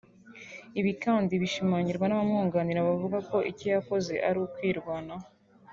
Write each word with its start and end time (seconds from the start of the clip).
Ibi 0.79 0.91
kandi 1.03 1.33
bishimangirwa 1.41 2.05
n'abamwunganira 2.07 2.87
bavuga 2.87 3.17
ko 3.29 3.37
icyo 3.51 3.67
yakoze 3.75 4.13
ari 4.27 4.37
ukwirwanaho 4.45 5.27